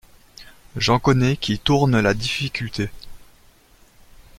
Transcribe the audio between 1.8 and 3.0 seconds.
la difficulté.